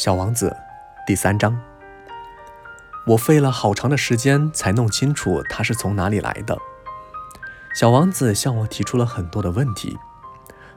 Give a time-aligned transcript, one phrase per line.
[0.00, 0.56] 小王子，
[1.06, 1.60] 第三章。
[3.06, 6.56] 我费了好长的时间才弄清楚他是从哪里来的。
[7.74, 9.98] 小王子向我提出了很多的问题，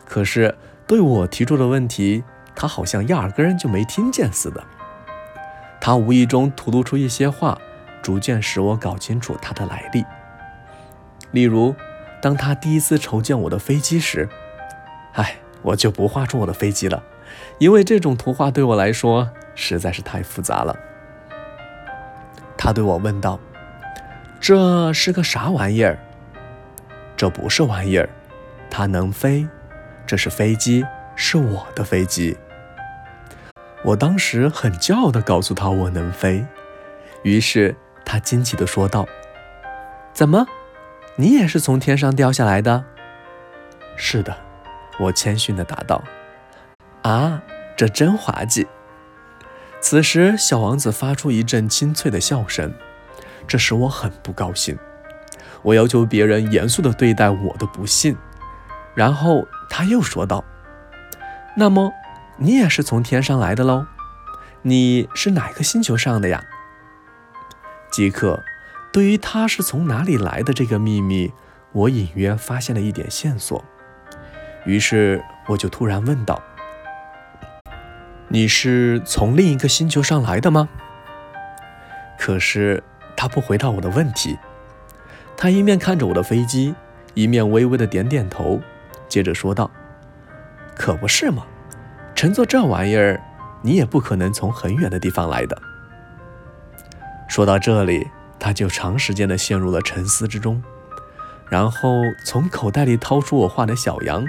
[0.06, 4.62] 可是对我提出的问题，他好像压根儿就没听见似的。
[5.80, 7.58] 他无意中吐露出一些话，
[8.02, 10.04] 逐渐使我搞清楚他的来历。
[11.32, 11.74] 例如，
[12.22, 14.28] 当他第一次瞅见我的飞机时，
[15.14, 17.02] 唉，我就不画出我的飞机了。
[17.58, 20.76] 因为这种图画对我来说实在是太复杂了。
[22.58, 23.40] 他对我问道
[24.40, 25.98] ：“这是个啥玩意儿
[27.18, 28.10] ？”“这不是玩意儿，
[28.70, 29.48] 它能飞。
[30.06, 32.38] 这是飞机，是我的飞机。”
[33.84, 36.46] 我当时很骄傲地告诉他我能飞，
[37.24, 39.06] 于是他惊奇地说道
[40.14, 40.48] ：“怎么，
[41.18, 42.86] 你也是从天上掉下来的
[43.98, 44.36] ？”“是的。”
[45.00, 46.04] 我谦逊地答道。
[47.04, 47.42] 啊，
[47.78, 48.68] 这真滑稽！
[49.82, 52.74] 此时，小王子发出一阵清脆的笑声，
[53.46, 54.78] 这使我很不高兴。
[55.62, 58.18] 我要求别人严肃地对待我的不幸。
[58.96, 60.44] 然后他又说道
[61.58, 61.92] ：“那么，
[62.38, 63.86] 你也是从天上来的喽？
[64.62, 66.44] 你是哪个星球上的呀？”
[67.92, 68.42] 即刻，
[68.94, 71.34] 对于他是从哪里来的这个秘密，
[71.74, 73.64] 我隐约发现了一点线索。
[74.66, 76.42] 于是，我就突然问道。
[78.34, 80.68] 你是从另一个星球上来的吗？
[82.18, 82.84] 可是
[83.16, 84.40] 他不回答我的问题，
[85.38, 86.74] 他一面看着我的飞机，
[87.14, 88.60] 一面微微的点点头，
[89.08, 89.70] 接着说道
[90.76, 91.46] ：“可不是嘛，
[92.16, 93.22] 乘坐这玩意儿，
[93.62, 95.62] 你也不可能从很远的地方来的。”
[97.30, 98.08] 说到这里，
[98.40, 100.60] 他就长时间的陷入了沉思之中，
[101.48, 104.26] 然后从口袋里掏出我画的小羊，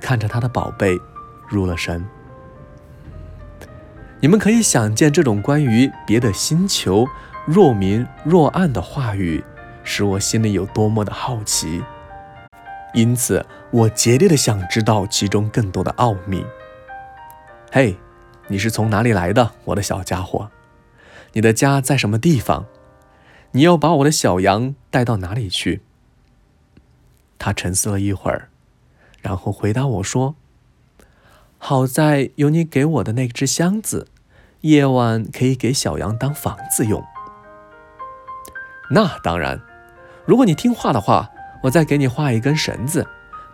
[0.00, 0.96] 看着他的宝贝，
[1.48, 2.06] 入了神。
[4.18, 7.06] 你们可以想见，这种关于别的星球
[7.46, 9.44] 若明若暗的话语，
[9.84, 11.82] 使我心里有多么的好奇。
[12.94, 16.42] 因此，我竭力的想知道其中更多的奥秘。
[17.70, 17.94] 嘿，
[18.48, 20.48] 你是从哪里来的，我的小家伙？
[21.34, 22.64] 你的家在什么地方？
[23.50, 25.82] 你要把我的小羊带到哪里去？
[27.38, 28.48] 他沉思了一会儿，
[29.20, 30.36] 然后回答我说。
[31.68, 34.06] 好在有你给我的那只箱子，
[34.60, 37.04] 夜晚可以给小羊当房子用。
[38.88, 39.60] 那当然，
[40.24, 41.28] 如果你听话的话，
[41.64, 43.04] 我再给你画一根绳子，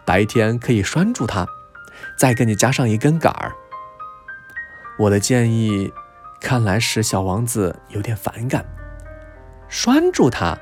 [0.04, 1.46] 白天可以拴住它，
[2.18, 3.50] 再给你加上一根杆儿。
[4.98, 5.90] 我的建议
[6.38, 8.62] 看来使小王子有点反感。
[9.70, 10.58] 拴住它，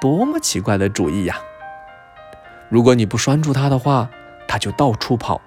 [0.00, 1.36] 多么奇怪的主意呀！
[2.68, 4.10] 如果你不拴住它的话，
[4.48, 5.40] 它就到处跑。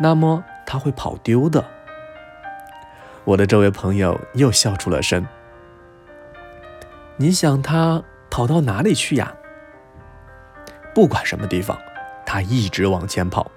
[0.00, 1.64] 那么他会跑丢的。
[3.24, 5.26] 我的这位朋友又笑出了声。
[7.16, 9.34] 你想他跑到哪里去呀？
[10.94, 11.78] 不管什么地方，
[12.26, 13.50] 他一直往前跑。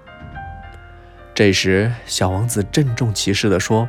[1.34, 3.86] 这时，小王子郑重其事地说：“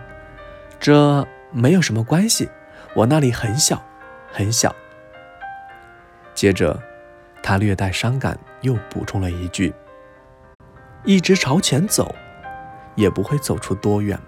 [0.78, 2.50] 这没有什么关系，
[2.94, 3.82] 我那里很小，
[4.34, 4.76] 很小。”
[6.36, 6.78] 接着，
[7.42, 9.74] 他略带伤感又补充了一句
[11.06, 12.14] ：“一直朝前走。”
[12.96, 14.20] 也不会走出多远。